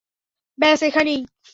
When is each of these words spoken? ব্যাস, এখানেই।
ব্যাস, 0.57 0.79
এখানেই। 0.83 1.21